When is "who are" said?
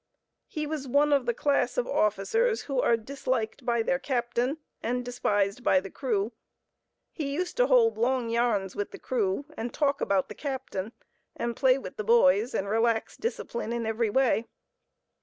2.63-2.97